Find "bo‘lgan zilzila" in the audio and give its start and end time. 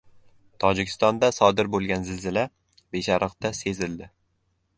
1.75-2.47